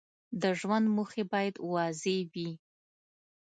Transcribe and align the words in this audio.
د 0.41 0.43
ژوند 0.59 0.85
موخې 0.95 1.23
باید 1.31 1.55
واضح 1.73 2.17
وي. 2.33 2.51